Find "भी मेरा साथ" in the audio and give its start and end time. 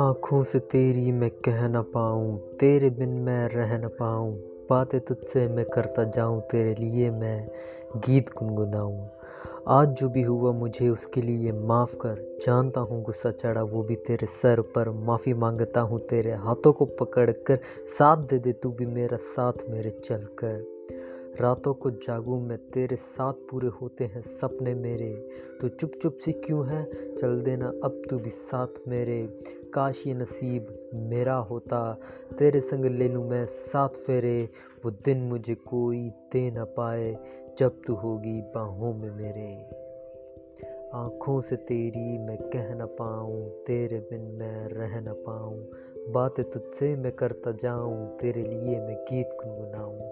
18.70-19.52